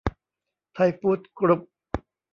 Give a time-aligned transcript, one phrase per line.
[0.73, 1.61] ไทยฟู้ดส์ กรุ๊ป